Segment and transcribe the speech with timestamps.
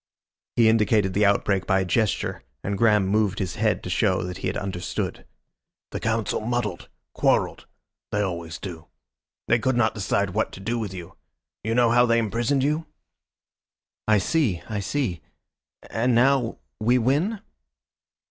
[0.55, 4.37] He indicated the outbreak by a gesture, and Graham moved his head to show that
[4.39, 5.27] he understood.
[5.91, 7.67] "The Council muddled quarrelled.
[8.11, 8.87] They always do.
[9.47, 11.17] They could not decide what to do with you.
[11.63, 12.87] You know how they imprisoned you?"
[14.07, 14.63] "I see.
[14.67, 15.21] I see.
[15.91, 17.39] And now we win?"